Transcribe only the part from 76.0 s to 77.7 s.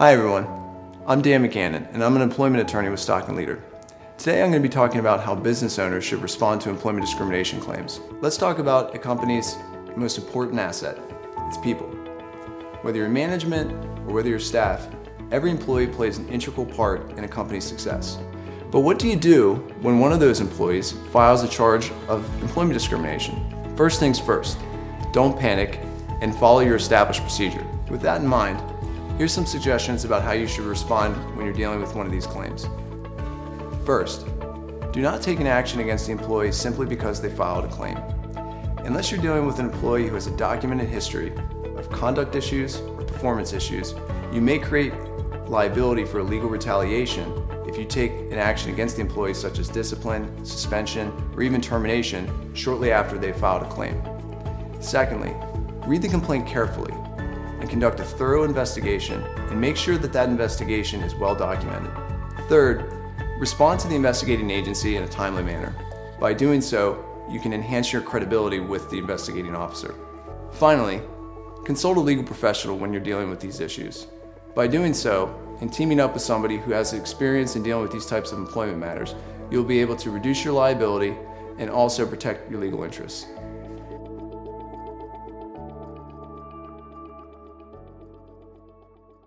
up with somebody who has experience in